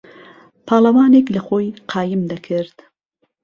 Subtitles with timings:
[0.67, 2.77] پاڵهوانێک له خۆی قایم دهکرد